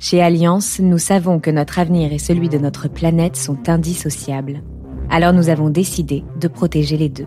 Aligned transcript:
Chez 0.00 0.22
Alliance, 0.22 0.78
nous 0.78 0.98
savons 0.98 1.40
que 1.40 1.50
notre 1.50 1.80
avenir 1.80 2.12
et 2.12 2.18
celui 2.18 2.48
de 2.48 2.58
notre 2.58 2.88
planète 2.88 3.36
sont 3.36 3.68
indissociables. 3.68 4.62
Alors 5.10 5.32
nous 5.32 5.48
avons 5.48 5.70
décidé 5.70 6.24
de 6.40 6.46
protéger 6.46 6.96
les 6.96 7.08
deux. 7.08 7.26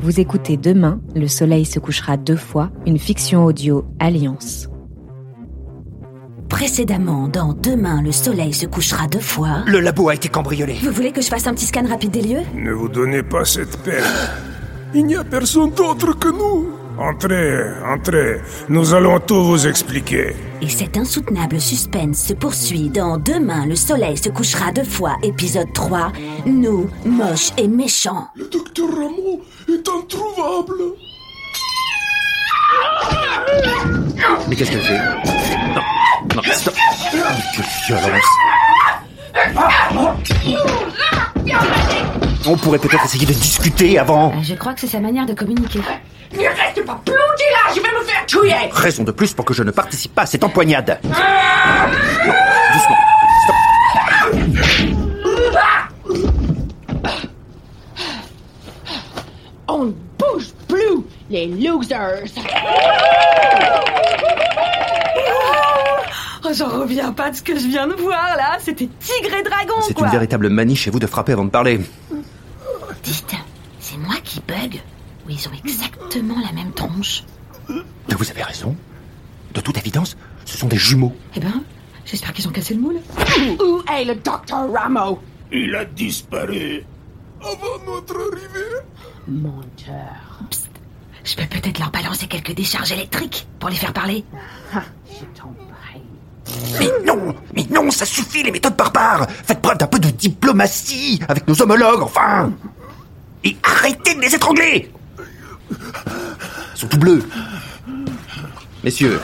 Vous 0.00 0.18
écoutez 0.18 0.56
demain, 0.56 1.00
Le 1.14 1.28
Soleil 1.28 1.64
se 1.64 1.78
couchera 1.78 2.16
deux 2.16 2.36
fois, 2.36 2.70
une 2.84 2.98
fiction 2.98 3.44
audio 3.44 3.84
Alliance. 4.00 4.68
Précédemment, 6.48 7.28
dans 7.28 7.52
Demain, 7.52 8.00
le 8.02 8.12
soleil 8.12 8.52
se 8.52 8.66
couchera 8.66 9.08
deux 9.08 9.18
fois. 9.18 9.64
Le 9.66 9.80
labo 9.80 10.08
a 10.08 10.14
été 10.14 10.28
cambriolé. 10.28 10.74
Vous 10.82 10.92
voulez 10.92 11.10
que 11.10 11.20
je 11.20 11.26
fasse 11.26 11.48
un 11.48 11.54
petit 11.54 11.66
scan 11.66 11.84
rapide 11.88 12.12
des 12.12 12.22
lieux? 12.22 12.42
Ne 12.54 12.72
vous 12.72 12.88
donnez 12.88 13.22
pas 13.24 13.44
cette 13.44 13.76
peine. 13.78 14.04
Il 14.94 15.04
n'y 15.06 15.16
a 15.16 15.24
personne 15.24 15.70
d'autre 15.70 16.16
que 16.16 16.28
nous. 16.28 16.83
Entrez, 16.98 17.72
entrez. 17.84 18.40
Nous 18.68 18.94
allons 18.94 19.18
tout 19.18 19.42
vous 19.44 19.66
expliquer. 19.66 20.36
Et 20.60 20.68
cet 20.68 20.96
insoutenable 20.96 21.60
suspense 21.60 22.18
se 22.18 22.34
poursuit 22.34 22.88
dans 22.88 23.18
Demain, 23.18 23.66
le 23.66 23.74
soleil 23.74 24.16
se 24.16 24.28
couchera 24.28 24.70
deux 24.70 24.84
fois, 24.84 25.16
épisode 25.22 25.72
3. 25.72 26.12
Nous, 26.46 26.88
moches 27.04 27.50
et 27.58 27.66
méchants. 27.66 28.28
Le 28.36 28.48
docteur 28.48 28.88
Ramon 28.90 29.40
est 29.68 29.88
introuvable. 29.88 30.94
Mais 34.48 34.56
qu'est-ce 34.56 34.70
qu'elle 34.70 34.80
fait? 34.80 34.98
Non, 34.98 35.82
non, 36.36 36.42
stop 36.52 36.74
Quelle 37.10 37.64
violence 37.98 38.22
On 42.46 42.56
pourrait 42.56 42.78
peut-être 42.78 43.04
essayer 43.04 43.26
de 43.26 43.32
discuter 43.32 43.98
avant. 43.98 44.30
Euh, 44.30 44.42
Je 44.42 44.54
crois 44.54 44.74
que 44.74 44.80
c'est 44.80 44.86
sa 44.86 45.00
manière 45.00 45.24
de 45.26 45.32
communiquer. 45.34 45.80
Ne 46.32 46.38
reste 46.40 46.84
pas 46.84 47.00
planté 47.04 47.44
là, 47.52 47.72
je 47.74 47.80
vais 47.80 47.88
me 47.98 48.04
faire 48.04 48.26
tuer 48.26 48.52
Raison 48.72 49.04
de 49.04 49.12
plus 49.12 49.32
pour 49.32 49.44
que 49.44 49.54
je 49.54 49.62
ne 49.62 49.70
participe 49.70 50.14
pas 50.14 50.22
à 50.22 50.26
cette 50.26 50.42
empoignade. 50.44 50.98
Non, 51.04 51.10
doucement. 52.72 52.96
Stop. 53.44 54.64
On 59.68 59.84
ne 59.86 59.92
bouge 60.18 60.48
plus, 60.68 61.04
les 61.30 61.46
losers 61.46 62.24
Oh, 66.46 66.50
j'en 66.52 66.68
reviens 66.68 67.10
pas 67.12 67.30
de 67.30 67.36
ce 67.36 67.42
que 67.42 67.58
je 67.58 67.66
viens 67.68 67.86
de 67.86 67.94
voir 67.94 68.34
là. 68.36 68.58
C'était 68.58 68.86
tigre 69.00 69.34
et 69.34 69.42
dragon, 69.42 69.80
C'est 69.86 69.94
quoi. 69.94 70.06
une 70.08 70.12
véritable 70.12 70.50
manie 70.50 70.76
chez 70.76 70.90
vous 70.90 70.98
de 70.98 71.06
frapper 71.06 71.32
avant 71.32 71.46
de 71.46 71.50
parler. 71.50 71.80
Dites, 73.04 73.36
c'est 73.80 73.98
moi 73.98 74.14
qui 74.24 74.40
bug 74.40 74.80
Ou 75.26 75.30
ils 75.30 75.48
ont 75.48 75.52
exactement 75.64 76.36
la 76.44 76.52
même 76.52 76.72
tronche 76.72 77.24
Mais 77.68 78.14
vous 78.16 78.30
avez 78.30 78.42
raison. 78.42 78.74
De 79.52 79.60
toute 79.60 79.76
évidence, 79.76 80.16
ce 80.44 80.56
sont 80.56 80.68
des 80.68 80.76
jumeaux. 80.78 81.14
Eh 81.36 81.40
ben, 81.40 81.62
j'espère 82.04 82.32
qu'ils 82.32 82.48
ont 82.48 82.52
cassé 82.52 82.74
le 82.74 82.80
moule. 82.80 82.96
Où 83.60 83.82
est 83.92 84.04
le 84.04 84.14
docteur 84.14 84.72
Rameau 84.72 85.20
Il 85.52 85.74
a 85.74 85.84
disparu 85.84 86.84
avant 87.42 87.84
notre 87.86 88.16
arrivée. 88.32 88.82
Menteur. 89.28 90.40
Je 91.24 91.36
peux 91.36 91.46
peut-être 91.46 91.78
leur 91.78 91.90
balancer 91.90 92.26
quelques 92.26 92.54
décharges 92.54 92.92
électriques 92.92 93.46
pour 93.58 93.70
les 93.70 93.76
faire 93.76 93.92
parler. 93.92 94.24
Ah, 94.74 94.82
je 95.08 95.24
t'en 95.38 95.48
prie. 95.54 96.02
Mais 96.78 96.90
non 97.06 97.34
Mais 97.54 97.66
non, 97.70 97.90
ça 97.90 98.04
suffit 98.04 98.42
les 98.42 98.50
méthodes 98.50 98.76
barbares 98.76 99.26
Faites 99.30 99.60
preuve 99.62 99.78
d'un 99.78 99.86
peu 99.86 99.98
de 99.98 100.10
diplomatie 100.10 101.20
avec 101.28 101.48
nos 101.48 101.60
homologues, 101.62 102.02
enfin 102.02 102.52
Et 103.44 103.56
arrêtez 103.62 104.14
de 104.14 104.20
les 104.20 104.34
étrangler 104.34 104.90
Ils 105.70 105.76
sont 106.78 106.88
tout 106.88 106.98
bleus. 106.98 107.22
Messieurs, 108.82 109.20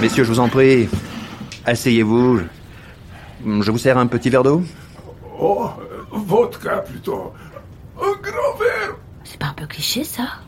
messieurs, 0.00 0.24
je 0.24 0.28
vous 0.28 0.40
en 0.40 0.48
prie, 0.48 0.88
asseyez-vous. 1.64 2.40
Je 3.44 3.70
vous 3.70 3.78
sers 3.78 3.98
un 3.98 4.06
petit 4.06 4.30
verre 4.30 4.42
d'eau 4.42 4.62
Oh, 5.40 5.70
vodka 6.12 6.78
plutôt. 6.78 7.32
Un 7.98 8.12
grand 8.20 8.56
verre. 8.58 8.96
C'est 9.24 9.38
pas 9.38 9.46
un 9.46 9.54
peu 9.54 9.66
cliché 9.66 10.04
ça? 10.04 10.40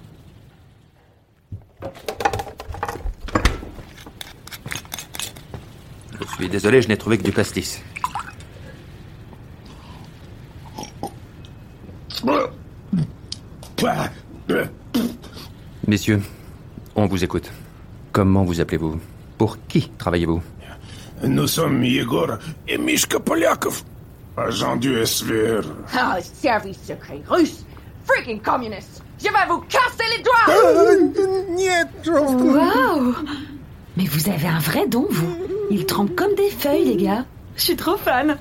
Je 6.21 6.35
suis 6.37 6.49
désolé, 6.49 6.83
je 6.83 6.89
n'ai 6.89 6.97
trouvé 6.97 7.19
que 7.19 7.23
du 7.23 7.33
pastis. 7.33 7.83
Messieurs, 15.93 16.23
on 16.97 17.05
vous 17.05 17.23
écoute. 17.23 17.53
Comment 18.13 18.45
vous 18.45 18.63
appelez-vous? 18.63 18.99
Pour 19.37 19.59
qui 19.69 19.91
travaillez-vous? 19.99 20.41
Nous 21.23 21.47
sommes 21.47 21.85
Yegor 21.85 22.39
et 22.67 22.79
Mishka 22.79 23.21
Polyakov, 23.21 23.83
agent 24.35 24.77
du 24.77 25.05
SVR. 25.05 25.61
Ah, 25.95 26.17
service 26.23 26.79
secret 26.83 27.21
russe 27.29 27.67
Freaking 28.07 28.41
communist 28.41 29.03
Je 29.19 29.25
vais 29.25 29.47
vous 29.47 29.59
casser 29.69 30.09
les 30.17 30.23
doigts 30.23 30.47
Waouh 32.55 33.15
Mais 33.99 34.07
vous 34.07 34.31
avez 34.31 34.49
un 34.49 34.61
vrai 34.61 34.89
don, 34.89 35.07
vous 35.11 35.37
Ils 35.71 35.85
tremblent 35.85 36.15
comme 36.15 36.35
des 36.37 36.49
feuilles, 36.49 36.87
les 36.87 37.05
gars. 37.05 37.27
Je 37.57 37.65
suis 37.65 37.77
trop 37.77 37.99
fan. 37.99 38.39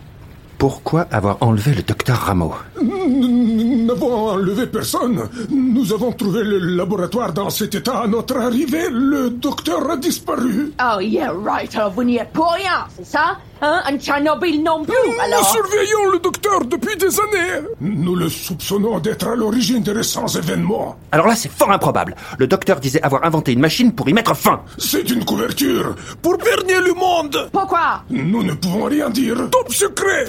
Pourquoi 0.62 1.08
avoir 1.10 1.38
enlevé 1.42 1.74
le 1.74 1.82
docteur 1.82 2.18
Rameau 2.18 2.54
Nous 2.80 3.84
n'avons 3.88 4.30
enlevé 4.30 4.68
personne. 4.68 5.28
Nous 5.50 5.92
avons 5.92 6.12
trouvé 6.12 6.44
le 6.44 6.60
laboratoire 6.60 7.34
dans 7.34 7.50
cet 7.50 7.74
état 7.74 8.02
à 8.02 8.08
notre 8.08 8.38
arrivée. 8.38 8.88
Le 8.92 9.32
docteur 9.32 9.90
a 9.90 9.98
disparu. 9.98 10.72
Oh 10.80 11.00
yeah, 11.00 11.32
right, 11.32 11.76
alors 11.76 11.90
vous 11.90 12.04
n'y 12.04 12.18
êtes 12.18 12.32
pour 12.32 12.52
rien, 12.52 12.86
c'est 12.96 13.08
ça? 13.08 13.40
Hein 13.64 13.84
Un 13.86 14.00
Tchernobyl 14.00 14.64
non 14.64 14.84
plus, 14.84 14.96
Nous 15.06 15.14
alors 15.22 15.48
surveillons 15.48 16.10
le 16.12 16.18
docteur 16.20 16.66
depuis 16.66 16.98
des 16.98 17.20
années. 17.20 17.62
Nous 17.80 18.16
le 18.16 18.28
soupçonnons 18.28 18.98
d'être 19.00 19.28
à 19.28 19.36
l'origine 19.36 19.84
des 19.84 19.92
récents 19.92 20.26
événements. 20.26 20.96
Alors 21.12 21.28
là, 21.28 21.36
c'est 21.36 21.52
fort 21.52 21.70
improbable. 21.72 22.16
Le 22.40 22.48
docteur 22.48 22.80
disait 22.80 23.04
avoir 23.04 23.24
inventé 23.24 23.54
une 23.54 23.60
machine 23.60 23.94
pour 23.94 24.10
y 24.10 24.14
mettre 24.14 24.36
fin. 24.36 24.62
C'est 24.80 25.08
une 25.12 25.24
couverture 25.24 25.94
pour 26.24 26.40
berner 26.40 26.80
le 26.80 26.96
monde. 26.96 27.50
Pourquoi? 27.52 28.02
Nous 28.10 28.42
ne 28.42 28.54
pouvons 28.54 28.86
rien 28.86 29.12
dire. 29.12 29.36
Top 29.52 29.72
secret. 29.72 30.26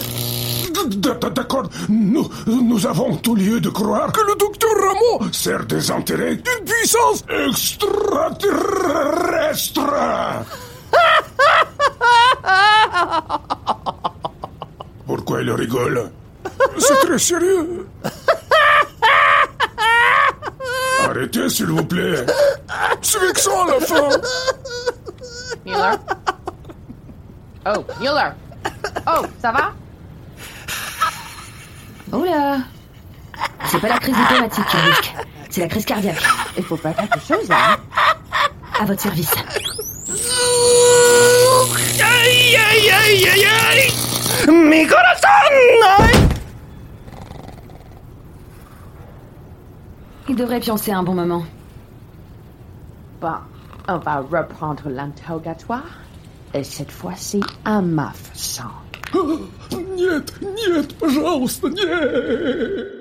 D'accord, 1.35 1.71
nous, 1.89 2.29
nous 2.47 2.87
avons 2.87 3.17
tout 3.17 3.35
lieu 3.35 3.61
de 3.61 3.71
croire 3.71 4.13
que 4.13 4.21
le 4.21 4.35
docteur 4.37 4.71
Rameau 4.75 5.23
sert 5.33 5.65
des 5.65 5.91
intérêts 5.91 6.37
d'une 6.37 6.65
puissance 6.67 7.25
extraterrestre. 7.47 9.81
Il 15.43 15.51
rigole 15.51 16.09
C'est 16.79 16.95
très 17.01 17.19
sérieux. 17.19 17.89
Arrêtez, 21.05 21.49
s'il 21.49 21.67
vous 21.67 21.85
plaît. 21.85 22.25
C'est 23.01 23.19
vexant 23.19 23.67
à 23.67 23.71
la 23.73 23.81
fin. 23.81 24.09
Mueller 25.67 25.97
Oh, 27.67 27.85
Mueller 28.01 28.31
Oh, 29.09 29.27
ça 29.41 29.51
va? 29.51 29.73
Oh 32.13 32.25
là 32.25 32.59
C'est 33.67 33.81
pas 33.81 33.89
la 33.89 33.99
crise 33.99 34.15
diplomatique 34.15 34.67
qui 34.71 34.77
risque, 34.77 35.15
c'est 35.51 35.63
la 35.63 35.67
crise 35.69 35.85
cardiaque. 35.85 36.23
Il 36.57 36.63
faut 36.63 36.77
faire 36.77 36.95
quelque 36.95 37.19
chose, 37.19 37.51
hein 37.51 37.77
À 38.79 38.85
votre 38.85 39.01
service. 39.01 39.33
Aïe, 42.01 42.57
aïe, 42.57 42.91
aïe, 42.91 43.27
aïe, 43.27 43.45
aïe 43.45 43.93
Mi 44.48 44.88
corazón 44.88 46.28
Il 50.30 50.36
devrait 50.36 50.60
pioncer 50.60 50.92
un 50.92 51.04
bon 51.04 51.14
moment. 51.14 51.44
Bon, 53.22 53.36
on 53.88 53.98
va 53.98 54.18
reprendre 54.18 54.90
l'interrogatoire. 54.90 55.84
Et 56.54 56.64
cette 56.64 56.92
fois-ci, 56.92 57.42
à 57.66 57.82
ma 57.82 58.12
façon. 58.12 58.64
Нет, 59.96 60.34
нет, 60.42 60.98
пожалуйста, 60.98 61.70
нет. 61.70 62.98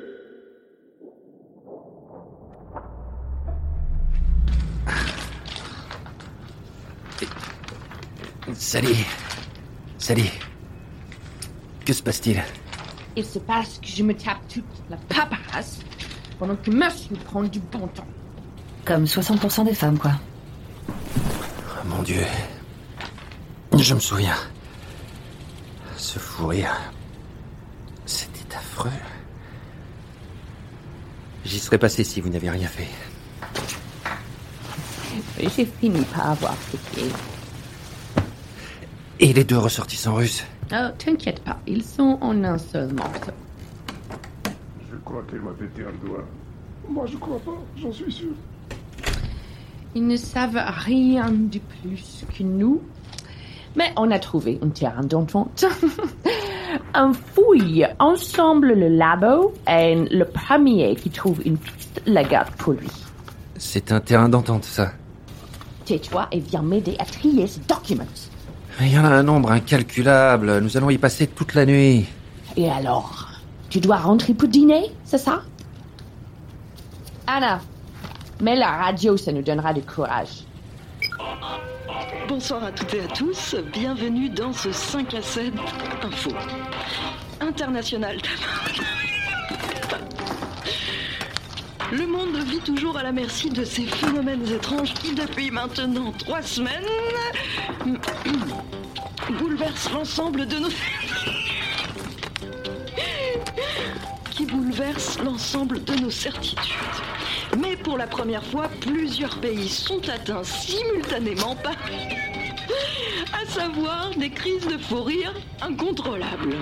Salut. 8.55 9.07
Salut. 9.99 10.31
Que 11.92 11.98
se 11.98 12.04
passe-t-il 12.04 12.42
Il 13.18 13.26
se 13.26 13.38
passe 13.38 13.78
que 13.80 13.88
je 13.90 14.02
me 14.02 14.14
tape 14.14 14.48
toute 14.48 14.64
la 14.90 14.96
paperasse 14.96 15.80
pendant 16.40 16.56
que 16.56 16.72
monsieur 16.72 17.18
prend 17.26 17.44
du 17.44 17.60
bon 17.60 17.86
temps. 17.88 18.08
Comme 18.86 19.04
60% 19.04 19.66
des 19.66 19.74
femmes, 19.74 20.00
quoi. 20.00 20.14
Oh, 20.88 21.88
mon 21.88 22.02
Dieu. 22.02 22.24
Je 23.78 23.94
me 23.94 24.00
souviens. 24.00 24.38
Ce 25.98 26.18
fou 26.18 26.48
rire. 26.48 26.74
C'était 28.06 28.56
affreux. 28.56 28.90
J'y 31.44 31.60
serais 31.60 31.78
passé 31.78 32.06
si 32.06 32.22
vous 32.22 32.30
n'aviez 32.30 32.52
rien 32.52 32.70
fait. 32.70 32.88
J'ai 35.38 35.66
fini 35.66 36.06
par 36.06 36.30
avoir 36.30 36.56
pitié. 36.56 37.12
Et 39.20 39.34
les 39.34 39.44
deux 39.44 39.58
ressortissants 39.58 40.16
russes 40.16 40.46
Oh, 40.74 40.88
t'inquiète 40.98 41.44
pas, 41.44 41.58
ils 41.68 41.84
sont 41.84 42.18
en 42.22 42.44
un 42.46 42.58
seul 42.58 42.94
morceau. 42.94 43.32
Je 44.90 44.96
crois 45.04 45.22
qu'elle 45.30 45.42
m'a 45.42 45.52
pété 45.52 45.84
un 45.84 46.08
doigt. 46.08 46.24
Moi, 46.88 47.06
je 47.08 47.18
crois 47.18 47.40
pas, 47.40 47.58
j'en 47.78 47.92
suis 47.92 48.12
sûr. 48.12 48.32
Ils 49.96 50.08
ne 50.08 50.16
savent 50.16 50.64
rien 50.66 51.30
de 51.30 51.60
plus 51.60 52.26
que 52.38 52.44
nous. 52.44 52.82
Mais 53.76 53.92
on 53.98 54.12
a 54.12 54.20
trouvé 54.20 54.60
un 54.62 54.70
terrain 54.70 55.04
d'entente. 55.04 55.66
on 56.96 57.14
fouille 57.14 57.86
ensemble 58.00 58.74
le 58.74 58.88
labo 58.88 59.54
et 59.68 59.96
le 59.96 60.24
premier 60.26 60.96
qui 60.96 61.10
trouve 61.10 61.42
une 61.46 61.58
piste 61.58 62.02
la 62.06 62.24
garde 62.24 62.52
pour 62.56 62.74
lui. 62.74 62.90
C'est 63.58 63.92
un 63.92 64.00
terrain 64.00 64.30
d'entente, 64.30 64.64
ça. 64.64 64.94
Tais-toi 65.86 66.28
et 66.32 66.40
viens 66.40 66.62
m'aider 66.62 66.96
à 67.00 67.06
trier 67.06 67.48
ces 67.48 67.62
documents. 67.62 68.06
Il 68.84 68.92
y 68.92 68.98
en 68.98 69.06
a 69.06 69.10
un 69.10 69.22
nombre 69.22 69.52
incalculable. 69.52 70.60
Nous 70.60 70.76
allons 70.76 70.90
y 70.90 70.98
passer 70.98 71.28
toute 71.28 71.54
la 71.54 71.66
nuit. 71.68 72.08
Et 72.58 72.70
alors 72.70 73.30
Tu 73.70 73.80
dois 73.80 73.98
rentrer 73.98 74.34
pour 74.34 74.50
dîner, 74.50 74.92
c'est 75.06 75.20
ça? 75.20 75.44
Anna, 77.28 77.62
mets 78.42 78.56
la 78.56 78.72
radio, 78.72 79.18
ça 79.18 79.32
nous 79.32 79.44
donnera 79.44 79.74
du 79.74 79.82
courage. 79.82 80.46
Bonsoir 82.28 82.64
à 82.64 82.72
toutes 82.72 82.94
et 82.96 83.02
à 83.02 83.08
tous, 83.08 83.56
bienvenue 83.72 84.30
dans 84.30 84.52
ce 84.52 84.72
5 84.72 85.14
à 85.14 85.22
7 85.22 85.54
Info. 86.04 86.32
International 87.40 88.18
Le 91.92 92.08
monde 92.08 92.38
vit 92.48 92.60
toujours 92.60 92.98
à 92.98 93.04
la 93.04 93.12
merci 93.12 93.50
de 93.50 93.66
ces 93.66 93.84
phénomènes 93.84 94.48
étranges 94.48 94.94
qui, 94.94 95.14
depuis 95.14 95.52
maintenant 95.52 96.14
trois 96.14 96.42
semaines, 96.42 96.88
bouleversent 99.38 99.92
l'ensemble 99.92 100.48
de 100.48 100.58
nos... 100.58 100.70
qui 104.32 104.46
bouleversent 104.46 105.20
l'ensemble 105.20 105.84
de 105.84 105.94
nos 105.96 106.10
certitudes. 106.10 106.70
Mais 107.60 107.76
pour 107.76 107.98
la 107.98 108.08
première 108.08 108.46
fois, 108.46 108.70
plusieurs 108.80 109.38
pays 109.42 109.68
sont 109.68 110.08
atteints 110.08 110.46
simultanément 110.46 111.58
par... 111.58 111.74
à 113.34 113.46
savoir 113.50 114.12
des 114.16 114.30
crises 114.30 114.66
de 114.66 114.78
faux 114.78 115.04
rire 115.04 115.34
incontrôlables. 115.62 116.56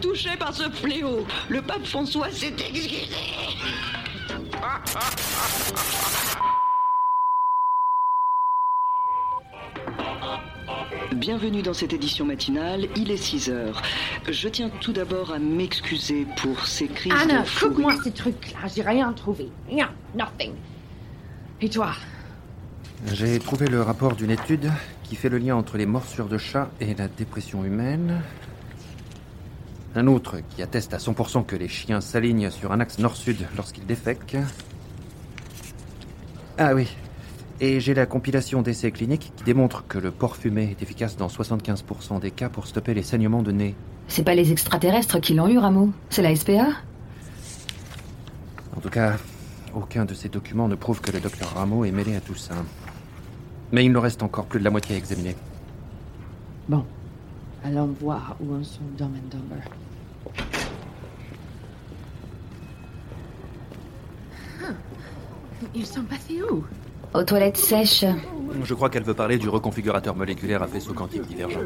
Touché 0.00 0.36
par 0.38 0.54
ce 0.54 0.70
fléau, 0.70 1.26
le 1.48 1.62
pape 1.62 1.84
François 1.84 2.30
s'est 2.30 2.54
excusé. 2.58 3.08
Bienvenue 11.14 11.62
dans 11.62 11.72
cette 11.72 11.94
édition 11.94 12.26
matinale, 12.26 12.88
il 12.96 13.10
est 13.10 13.16
6 13.16 13.48
heures. 13.48 13.80
Je 14.28 14.48
tiens 14.48 14.70
tout 14.80 14.92
d'abord 14.92 15.32
à 15.32 15.38
m'excuser 15.38 16.26
pour 16.36 16.66
ces 16.66 16.88
crises 16.88 17.14
Anna, 17.18 17.40
de 17.40 17.46
fou 17.46 17.68
coupe-moi 17.68 17.94
ces 18.04 18.10
trucs-là, 18.12 18.68
j'ai 18.74 18.82
rien 18.82 19.12
trouvé. 19.14 19.48
Rien, 19.66 19.90
nothing. 20.14 20.52
Et 21.62 21.70
toi? 21.70 21.92
J'ai 23.06 23.38
trouvé 23.38 23.68
le 23.68 23.80
rapport 23.80 24.14
d'une 24.14 24.30
étude 24.30 24.70
qui 25.04 25.16
fait 25.16 25.30
le 25.30 25.38
lien 25.38 25.56
entre 25.56 25.78
les 25.78 25.86
morsures 25.86 26.28
de 26.28 26.36
chat 26.36 26.70
et 26.80 26.94
la 26.94 27.08
dépression 27.08 27.64
humaine. 27.64 28.20
Un 29.94 30.06
autre 30.06 30.40
qui 30.54 30.62
atteste 30.62 30.92
à 30.92 30.98
100% 30.98 31.46
que 31.46 31.56
les 31.56 31.68
chiens 31.68 32.02
s'alignent 32.02 32.50
sur 32.50 32.72
un 32.72 32.80
axe 32.80 32.98
nord-sud 32.98 33.46
lorsqu'ils 33.56 33.86
défèquent. 33.86 34.36
Ah 36.64 36.74
oui. 36.76 36.86
Et 37.60 37.80
j'ai 37.80 37.92
la 37.92 38.06
compilation 38.06 38.62
d'essais 38.62 38.92
cliniques 38.92 39.32
qui 39.34 39.42
démontre 39.42 39.84
que 39.88 39.98
le 39.98 40.12
porc 40.12 40.36
fumé 40.36 40.70
est 40.70 40.80
efficace 40.80 41.16
dans 41.16 41.26
75% 41.26 42.20
des 42.20 42.30
cas 42.30 42.48
pour 42.48 42.68
stopper 42.68 42.94
les 42.94 43.02
saignements 43.02 43.42
de 43.42 43.50
nez. 43.50 43.74
C'est 44.06 44.22
pas 44.22 44.36
les 44.36 44.52
extraterrestres 44.52 45.20
qui 45.20 45.34
l'ont 45.34 45.48
eu, 45.48 45.58
Rameau. 45.58 45.90
C'est 46.08 46.22
la 46.22 46.36
SPA 46.36 46.68
En 48.76 48.80
tout 48.80 48.90
cas, 48.90 49.16
aucun 49.74 50.04
de 50.04 50.14
ces 50.14 50.28
documents 50.28 50.68
ne 50.68 50.76
prouve 50.76 51.00
que 51.00 51.10
le 51.10 51.18
docteur 51.18 51.52
Rameau 51.52 51.84
est 51.84 51.90
mêlé 51.90 52.14
à 52.14 52.20
tout 52.20 52.36
ça. 52.36 52.54
Mais 53.72 53.84
il 53.84 53.90
nous 53.90 54.00
reste 54.00 54.22
encore 54.22 54.44
plus 54.44 54.60
de 54.60 54.64
la 54.64 54.70
moitié 54.70 54.94
à 54.94 54.98
examiner. 54.98 55.34
Bon, 56.68 56.84
allons 57.64 57.92
voir 58.00 58.36
où 58.40 58.54
en 58.54 58.62
sont 58.62 58.82
Dumb 58.96 59.10
and 59.16 59.36
Dumber. 59.36 59.64
Ils 65.74 65.86
sont 65.86 66.02
passés 66.02 66.40
où 66.42 66.64
Aux 67.14 67.22
toilettes 67.24 67.56
sèches. 67.56 68.04
Je 68.64 68.74
crois 68.74 68.90
qu'elle 68.90 69.04
veut 69.04 69.14
parler 69.14 69.38
du 69.38 69.48
reconfigurateur 69.48 70.14
moléculaire 70.14 70.62
à 70.62 70.66
faisceau 70.66 70.92
quantique 70.92 71.26
divergent. 71.26 71.60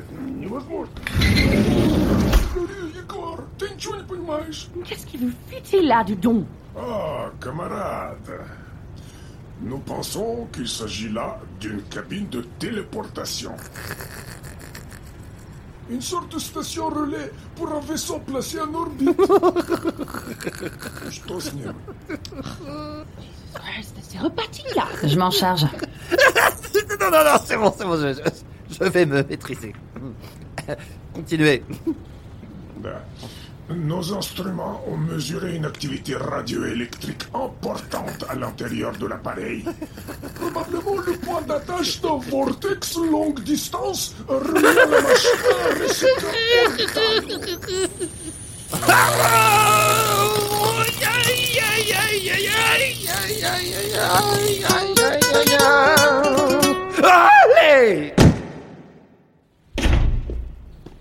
Qu'est-ce 4.84 5.06
qui 5.06 5.16
vous 5.16 5.30
fut-il 5.48 5.86
là, 5.88 6.04
du 6.04 6.16
don 6.16 6.44
Ah, 6.76 7.30
camarade 7.42 8.40
Nous 9.62 9.78
pensons 9.78 10.46
qu'il 10.52 10.68
s'agit 10.68 11.08
là 11.08 11.38
d'une 11.60 11.82
cabine 11.82 12.28
de 12.28 12.42
téléportation. 12.58 13.52
Une 15.88 16.00
sorte 16.00 16.34
de 16.34 16.38
station 16.38 16.88
relais 16.88 17.30
pour 17.54 17.72
un 17.72 17.80
vaisseau 17.80 18.18
placé 18.18 18.60
en 18.60 18.74
orbite. 18.74 19.16
C'est 24.16 24.22
reparti 24.24 24.62
là 24.74 24.86
Je 25.04 25.18
m'en 25.18 25.30
charge. 25.30 25.66
Non, 27.00 27.10
non, 27.10 27.24
non, 27.24 27.38
c'est 27.44 27.56
bon, 27.56 27.72
c'est 27.76 27.84
bon, 27.84 27.96
je, 28.00 28.12
je- 28.14 28.74
je 28.80 28.84
vais 28.90 29.04
me 29.06 29.22
maîtriser. 29.22 29.74
Continuez. 31.14 31.62
Да. 32.78 33.04
Nos 33.70 34.12
instruments 34.14 34.82
ont 34.88 34.96
mesuré 34.96 35.56
une 35.56 35.64
activité 35.66 36.16
radioélectrique 36.16 37.24
importante 37.34 38.24
à 38.28 38.34
l'intérieur 38.34 38.92
de 38.96 39.06
l'appareil. 39.06 39.64
Probablement 40.36 40.96
le 41.06 41.12
point 41.18 41.42
d'attache 41.42 42.00
d'un 42.00 42.18
vortex 42.30 42.96
longue 42.96 43.40
distance 43.42 44.14
reliant 44.28 44.90
la 44.90 45.00
machine 45.02 45.28
à 48.72 49.72
Allez 57.02 58.14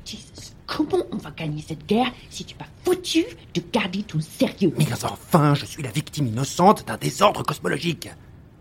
Jesus, 0.04 0.54
comment 0.66 1.04
on 1.12 1.18
va 1.18 1.30
gagner 1.30 1.64
cette 1.68 1.86
guerre 1.86 2.12
si 2.32 2.46
tu 2.46 2.56
pas 2.56 2.66
foutu 2.84 3.26
de 3.54 3.62
garder 3.72 4.02
ton 4.02 4.20
sérieux? 4.20 4.74
Mais 4.78 4.88
enfin, 5.04 5.54
je 5.54 5.66
suis 5.66 5.84
la 5.84 5.92
victime 5.92 6.26
innocente 6.28 6.88
d'un 6.88 6.98
désordre 6.98 7.44
cosmologique. 7.44 8.10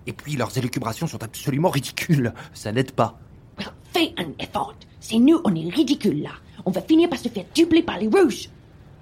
Et 0.06 0.12
puis 0.12 0.36
leurs 0.36 0.58
élucubrations 0.58 1.06
sont 1.06 1.22
absolument 1.22 1.70
ridicules. 1.70 2.34
Ça 2.52 2.70
n'aide 2.70 2.92
pas. 2.92 3.18
Well, 3.56 3.72
fais 3.94 4.12
un 4.18 4.26
effort. 4.38 4.74
C'est 5.00 5.18
nous, 5.18 5.40
on 5.44 5.54
est 5.54 5.74
ridicule 5.74 6.22
là. 6.22 6.32
On 6.66 6.70
va 6.70 6.82
finir 6.82 7.08
par 7.08 7.18
se 7.18 7.28
faire 7.28 7.46
doubler 7.56 7.82
par 7.82 7.98
les 7.98 8.08
rouges. 8.08 8.50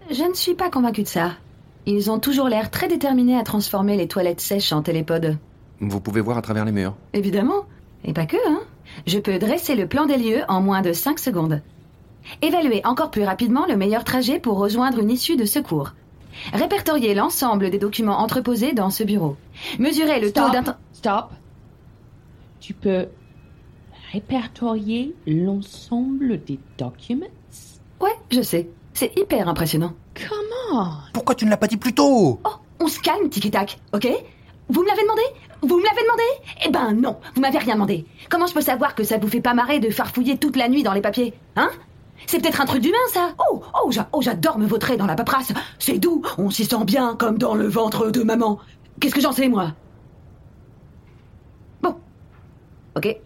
Je 0.09 0.23
ne 0.23 0.35
suis 0.35 0.55
pas 0.55 0.71
convaincue 0.71 1.03
de 1.03 1.09
ça. 1.09 1.33
Ils 1.87 2.11
ont 2.11 2.19
toujours 2.19 2.49
l'air 2.49 2.71
très 2.71 2.89
déterminés 2.89 3.37
à 3.37 3.43
transformer 3.43 3.97
les 3.97 4.09
toilettes 4.09 4.41
sèches 4.41 4.73
en 4.73 4.83
télépodes. 4.83 5.39
Vous 5.81 6.01
pouvez 6.01 6.21
voir 6.21 6.39
à 6.39 6.43
travers 6.43 6.65
les 6.65 6.73
murs. 6.73 6.95
Évidemment. 7.13 7.65
Et 8.05 8.13
pas 8.13 8.27
que, 8.27 8.37
hein. 8.49 8.61
Je 9.07 9.19
peux 9.19 9.39
dresser 9.39 9.75
le 9.75 9.87
plan 9.87 10.07
des 10.07 10.17
lieux 10.17 10.43
en 10.49 10.61
moins 10.61 10.83
de 10.83 10.93
5 10.93 11.19
secondes. 11.19 11.61
Évaluer 12.41 12.83
encore 12.85 13.11
plus 13.11 13.25
rapidement 13.25 13.67
le 13.67 13.77
meilleur 13.77 14.05
trajet 14.05 14.39
pour 14.39 14.59
rejoindre 14.59 15.01
une 15.01 15.11
issue 15.11 15.37
de 15.37 15.45
secours. 15.45 15.95
Répertorier 16.53 17.15
l'ensemble 17.15 17.71
des 17.71 17.79
documents 17.79 18.21
entreposés 18.21 18.73
dans 18.73 18.91
ce 18.91 19.03
bureau. 19.03 19.37
Mesurer 19.79 20.21
le 20.21 20.33
taux 20.33 20.51
d'inten... 20.51 20.77
Stop. 20.93 21.31
Tu 22.61 22.75
peux 22.75 23.09
répertorier 24.13 25.17
l'ensemble 25.27 26.43
des 26.45 26.61
documents? 26.79 27.27
Ouais, 28.01 28.15
je 28.31 28.43
sais. 28.43 28.69
C'est 28.95 29.19
hyper 29.19 29.49
impressionnant. 29.49 29.95
Comment 30.15 30.52
Pourquoi 31.13 31.35
tu 31.35 31.45
ne 31.45 31.51
l'as 31.51 31.57
pas 31.57 31.67
dit 31.67 31.77
plus 31.77 31.93
tôt? 31.95 32.41
Oh, 32.45 32.51
on 32.81 32.89
se 32.89 33.01
calme, 33.01 33.29
Tiki-Tac, 33.29 33.79
ok? 33.93 34.09
Vous 34.69 34.83
me 34.83 34.89
l'avez 34.89 35.03
demandé? 35.03 35.23
Vous 35.63 35.77
me 35.79 35.85
l'avez 35.85 36.03
demandé? 36.03 36.23
Eh 36.67 36.71
ben 36.71 36.93
non, 37.01 37.19
vous 37.35 37.41
m'avez 37.41 37.59
rien 37.59 37.75
demandé. 37.75 38.07
Comment 38.31 38.47
je 38.47 38.55
peux 38.55 38.61
savoir 38.61 38.95
que 38.95 39.05
ça 39.05 39.19
vous 39.19 39.29
fait 39.29 39.41
pas 39.41 39.55
marrer 39.55 39.79
de 39.81 39.91
farfouiller 39.91 40.37
toute 40.39 40.57
la 40.57 40.69
nuit 40.69 40.83
dans 40.83 40.93
les 40.93 41.01
papiers 41.03 41.35
Hein? 41.57 41.71
C'est 42.27 42.41
peut-être 42.41 42.61
un 42.61 42.65
truc 42.67 42.81
d'humain, 42.83 42.97
ça 43.13 43.35
Oh, 43.51 43.63
oh, 43.85 43.91
j'a- 43.91 44.09
oh, 44.13 44.23
j'adore 44.23 44.59
me 44.59 44.67
vautrer 44.67 44.97
dans 44.97 45.07
la 45.07 45.15
paperasse. 45.17 45.53
C'est 45.79 45.99
doux, 45.99 46.23
on 46.39 46.51
s'y 46.51 46.65
sent 46.65 46.85
bien, 46.85 47.17
comme 47.17 47.37
dans 47.39 47.55
le 47.55 47.67
ventre 47.67 48.11
de 48.11 48.23
maman. 48.23 48.59
Qu'est-ce 49.01 49.15
que 49.15 49.21
j'en 49.21 49.33
sais, 49.33 49.49
moi? 49.49 49.73
Bon. 51.83 51.97
Ok. 52.97 53.17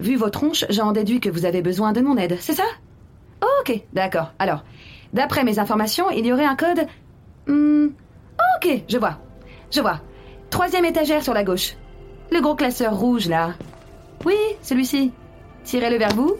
Vu 0.00 0.16
vos 0.16 0.28
tronches, 0.30 0.64
j'en 0.70 0.92
déduis 0.92 1.20
que 1.20 1.30
vous 1.30 1.44
avez 1.46 1.62
besoin 1.62 1.92
de 1.92 2.00
mon 2.00 2.16
aide, 2.16 2.36
c'est 2.40 2.54
ça? 2.54 2.64
Ok, 3.60 3.82
d'accord. 3.92 4.32
Alors, 4.38 4.62
d'après 5.14 5.44
mes 5.44 5.58
informations, 5.58 6.10
il 6.10 6.26
y 6.26 6.32
aurait 6.32 6.44
un 6.44 6.56
code... 6.56 6.86
Hmm, 7.46 7.88
Ok, 8.56 8.82
je 8.88 8.98
vois. 8.98 9.18
Je 9.70 9.80
vois. 9.80 10.00
Troisième 10.50 10.84
étagère 10.84 11.22
sur 11.22 11.34
la 11.34 11.44
gauche. 11.44 11.74
Le 12.30 12.40
gros 12.40 12.54
classeur 12.54 12.94
rouge, 12.96 13.28
là. 13.28 13.54
Oui, 14.24 14.36
celui-ci. 14.62 15.12
Tirez-le 15.64 15.98
vers 15.98 16.14
vous. 16.14 16.36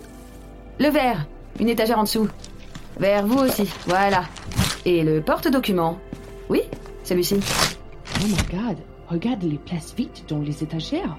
Le 0.80 0.88
vert. 0.88 1.26
Une 1.60 1.68
étagère 1.68 1.98
en 1.98 2.04
dessous. 2.04 2.28
Vers 2.98 3.26
vous 3.26 3.38
aussi, 3.38 3.68
voilà. 3.86 4.24
Et 4.84 5.02
le 5.02 5.20
porte-document. 5.20 5.98
Oui, 6.48 6.62
celui-ci. 7.02 7.40
Oh 8.20 8.26
my 8.26 8.58
god, 8.58 8.76
regarde 9.08 9.42
les 9.42 9.58
places 9.58 9.94
vides 9.94 10.10
dans 10.28 10.38
les 10.38 10.62
étagères. 10.62 11.16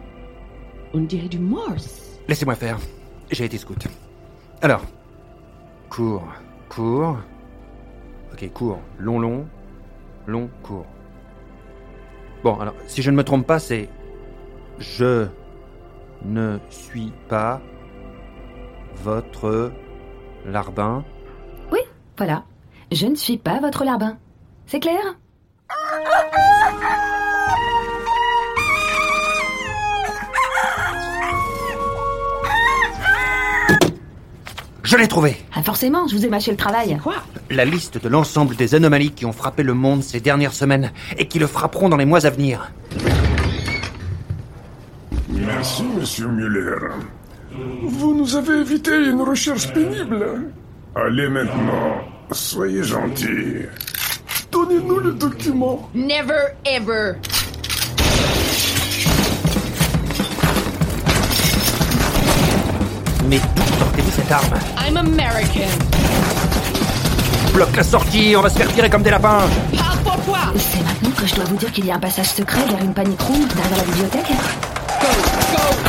On 0.94 1.02
dirait 1.02 1.28
du 1.28 1.40
Morse. 1.40 2.20
Laissez-moi 2.28 2.56
faire. 2.56 2.80
J'ai 3.32 3.46
été 3.46 3.58
scout. 3.58 3.88
Alors, 4.62 4.82
court, 5.90 6.28
court. 6.70 7.18
Ok, 8.36 8.52
court, 8.52 8.80
long, 9.00 9.18
long, 9.18 9.46
long, 10.28 10.50
court. 10.62 10.86
Bon, 12.44 12.60
alors, 12.60 12.74
si 12.86 13.02
je 13.02 13.10
ne 13.10 13.16
me 13.16 13.24
trompe 13.24 13.48
pas, 13.48 13.60
c'est 13.60 13.88
je 14.78 15.28
ne 16.26 16.60
suis 16.70 17.14
pas 17.30 17.62
votre 18.98 19.72
larbin. 20.46 21.06
Oui, 21.72 21.80
voilà. 22.18 22.44
Je 22.92 23.08
ne 23.08 23.16
suis 23.16 23.38
pas 23.38 23.62
votre 23.62 23.86
larbin. 23.86 24.18
C'est 24.66 24.82
clair? 24.82 25.00
Je 34.84 34.98
l'ai 34.98 35.08
trouvé 35.08 35.38
Ah 35.56 35.64
forcément, 35.64 36.06
je 36.08 36.18
vous 36.18 36.26
ai 36.26 36.30
mâché 36.30 36.52
le 36.52 36.58
travail. 36.58 37.00
Quoi? 37.02 37.16
La 37.52 37.64
liste 37.64 38.02
de 38.04 38.10
l'ensemble 38.10 38.56
des 38.56 38.74
anomalies 38.74 39.12
qui 39.12 39.26
ont 39.26 39.32
frappé 39.32 39.62
le 39.62 39.74
monde 39.74 40.04
ces 40.04 40.20
dernières 40.20 40.54
semaines 40.54 40.92
et 41.18 41.28
qui 41.28 41.38
le 41.38 41.48
frapperont 41.48 41.90
dans 41.90 41.98
les 41.98 42.06
mois 42.06 42.26
à 42.26 42.30
venir. 42.32 42.72
Merci, 45.30 45.84
monsieur 45.84 46.28
Muller. 46.28 46.76
Vous 47.84 48.16
nous 48.16 48.36
avez 48.36 48.62
évité 48.62 48.92
une 48.92 49.22
recherche 49.22 49.72
pénible. 49.74 50.26
Allez 50.96 51.30
maintenant, 51.30 52.02
soyez 52.32 52.84
gentil. 52.84 53.66
Donnez-nous 54.52 55.00
le 55.00 55.12
document. 55.14 55.90
Never 55.94 56.56
ever. 56.66 57.14
Mais 63.30 63.40
d'où 63.56 63.64
sortez-vous 63.80 64.12
cette 64.12 64.32
arme? 64.32 64.54
I'm 64.78 64.98
American. 64.98 65.95
Bloque 67.56 67.76
la 67.78 67.84
sortie, 67.84 68.36
on 68.38 68.42
va 68.42 68.50
se 68.50 68.58
faire 68.58 68.72
tirer 68.74 68.90
comme 68.90 69.02
des 69.04 69.10
lapins 69.12 69.40
Parle 69.78 69.98
pour 70.00 70.18
toi. 70.26 70.40
C'est 70.58 70.84
maintenant 70.84 71.12
que 71.12 71.26
je 71.26 71.36
dois 71.36 71.46
vous 71.46 71.56
dire 71.56 71.72
qu'il 71.72 71.86
y 71.86 71.92
a 71.92 71.96
un 71.96 72.00
passage 72.00 72.28
secret 72.28 72.66
vers 72.70 72.82
une 72.84 72.94
panic 72.94 73.20
room 73.22 73.46
derrière 73.48 73.78
la 73.78 73.84
bibliothèque 73.84 74.28
Go, 75.02 75.08
go, 75.52 75.86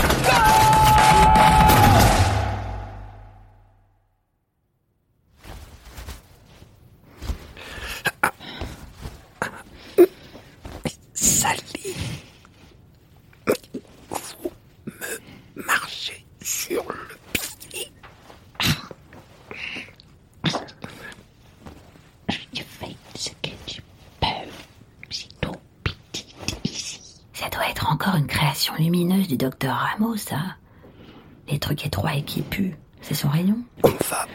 Sally. 11.15 11.95
Vous 13.47 14.51
me 14.87 15.63
marchez 15.65 16.25
sur 16.43 16.85
le 16.89 17.17
pied. 17.71 17.91
Tu 22.53 22.63
fais 22.63 22.95
ce 23.15 23.31
que 23.31 23.51
tu 23.67 23.83
peux. 24.21 24.27
C'est 25.11 25.41
tout 25.41 25.53
petit 25.85 26.35
ici. 26.65 27.01
Ça 27.33 27.46
doit 27.56 27.70
être 27.70 27.92
encore 27.92 28.16
une 28.16 28.28
création 28.28 28.74
lumineuse 28.75 29.28
du 29.28 29.38
docteur 29.38 29.75
Rameau, 29.75 30.16
ça. 30.16 30.40
Les 31.50 31.60
trucs 31.60 31.86
étroits 31.86 32.16
et 32.16 32.24
qui 32.24 32.42
puent, 32.42 32.75
c'est 33.01 33.13
son 33.13 33.30
rayon. 33.30 33.58
On 33.84 33.90
va 33.90 34.25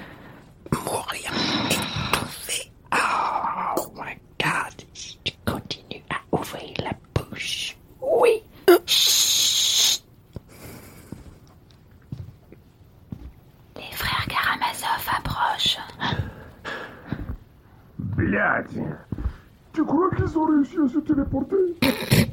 mourir 0.73 1.31
étouffé. 1.71 2.71
Oh 2.93 3.93
my 3.95 4.17
god, 4.39 4.87
si 4.93 5.19
tu 5.25 5.33
continues 5.45 6.03
à 6.11 6.37
ouvrir 6.37 6.75
la 6.83 6.93
bouche. 7.15 7.77
Oui. 8.01 8.43
Chut. 8.87 10.03
Les 13.77 13.93
frères 13.93 14.27
Karamazov 14.29 15.09
approchent. 15.19 15.79
Блядь. 17.99 18.83
Tu 19.73 19.85
crois 19.85 20.11
qu'ils 20.17 20.39
ont 20.39 20.47
réussi 20.47 20.77
à 20.85 20.89
se 20.89 20.99
téléporter 20.99 21.57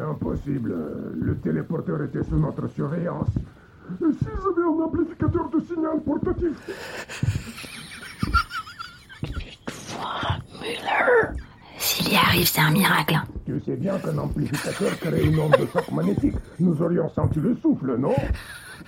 Impossible. 0.00 0.74
Le 1.14 1.36
téléporteur 1.38 2.02
était 2.02 2.22
sous 2.24 2.36
notre 2.36 2.68
surveillance. 2.68 3.28
Et 4.00 4.12
s'ils 4.12 4.28
avaient 4.28 4.62
un 4.66 4.84
amplificateur 4.84 5.50
de 5.50 5.60
signal 5.60 6.00
portatif. 6.04 6.56
S'il 11.78 12.12
y 12.12 12.16
arrive, 12.16 12.46
c'est 12.46 12.60
un 12.60 12.70
miracle. 12.70 13.20
Tu 13.44 13.60
sais 13.60 13.76
bien 13.76 13.98
qu'un 13.98 14.16
amplificateur 14.18 14.98
crée 15.00 15.24
une 15.24 15.38
onde 15.38 15.56
de 15.58 15.66
choc 15.66 15.90
magnétique. 15.92 16.36
Nous 16.58 16.80
aurions 16.80 17.08
senti 17.10 17.40
le 17.40 17.56
souffle, 17.56 17.96
non? 17.96 18.14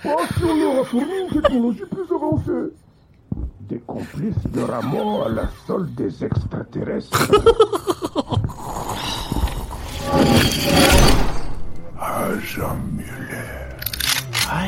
Oh, 0.05 0.09
si 0.37 0.43
on 0.43 0.55
leur 0.55 0.81
a 0.81 0.83
fourni 0.85 1.11
une 1.21 1.41
technologie 1.41 1.83
plus 1.91 2.15
avancée 2.15 2.73
Des 3.61 3.79
complices 3.79 4.43
de 4.51 4.61
Rameau 4.61 5.23
à 5.23 5.29
la 5.29 5.49
solde 5.67 5.93
des 5.95 6.23
extraterrestres. 6.23 7.29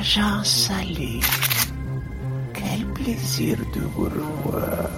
Agent 0.06 0.44
Salé, 0.44 1.20
quel 2.54 2.86
plaisir 2.94 3.58
de 3.74 3.82
vous 3.96 4.04
revoir. 4.04 4.92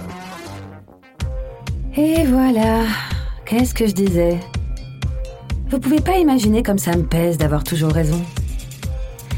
Et 1.96 2.26
voilà. 2.26 2.84
Qu'est-ce 3.46 3.72
que 3.72 3.86
je 3.86 3.92
disais? 3.92 4.38
Vous 5.70 5.80
pouvez 5.80 6.00
pas 6.00 6.18
imaginer 6.18 6.62
comme 6.62 6.76
ça 6.76 6.94
me 6.94 7.04
pèse 7.04 7.38
d'avoir 7.38 7.64
toujours 7.64 7.92
raison. 7.92 8.22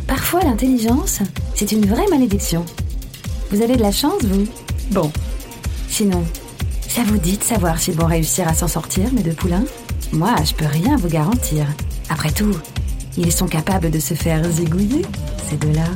Parfois, 0.08 0.40
l'intelligence, 0.40 1.20
c'est 1.54 1.70
une 1.70 1.86
vraie 1.86 2.08
malédiction. 2.10 2.66
Vous 3.52 3.62
avez 3.62 3.76
de 3.76 3.82
la 3.82 3.92
chance, 3.92 4.24
vous? 4.24 4.48
Bon. 4.90 5.12
Sinon, 5.86 6.24
ça 6.88 7.04
vous 7.04 7.18
dit 7.18 7.38
de 7.38 7.44
savoir 7.44 7.78
s'ils 7.78 7.94
vont 7.94 8.06
réussir 8.06 8.48
à 8.48 8.54
s'en 8.54 8.66
sortir, 8.66 9.12
mes 9.12 9.22
deux 9.22 9.34
poulains? 9.34 9.64
Moi, 10.12 10.34
je 10.44 10.52
peux 10.52 10.66
rien 10.66 10.96
vous 10.96 11.08
garantir. 11.08 11.64
Après 12.08 12.32
tout, 12.32 12.56
ils 13.16 13.32
sont 13.32 13.46
capables 13.46 13.90
de 13.90 13.98
se 13.98 14.14
faire 14.14 14.42
zigouiller, 14.50 15.02
ces 15.48 15.56
deux-là. 15.56 15.86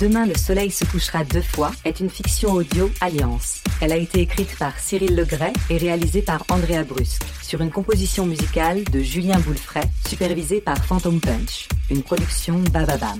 Demain, 0.00 0.26
le 0.26 0.36
soleil 0.36 0.70
se 0.70 0.84
couchera 0.84 1.24
deux 1.24 1.42
fois 1.42 1.72
est 1.84 1.98
une 1.98 2.08
fiction 2.08 2.52
audio 2.52 2.88
Alliance. 3.00 3.64
Elle 3.80 3.90
a 3.90 3.96
été 3.96 4.20
écrite 4.20 4.56
par 4.56 4.78
Cyril 4.78 5.16
Legray 5.16 5.52
et 5.70 5.76
réalisée 5.76 6.22
par 6.22 6.44
Andrea 6.50 6.84
Brusque, 6.84 7.24
sur 7.42 7.60
une 7.62 7.72
composition 7.72 8.24
musicale 8.24 8.84
de 8.84 9.00
Julien 9.00 9.40
Boulefray, 9.40 9.90
supervisée 10.08 10.60
par 10.60 10.84
Phantom 10.84 11.20
Punch, 11.20 11.68
une 11.90 12.04
production 12.04 12.60
Bababam. 12.72 13.18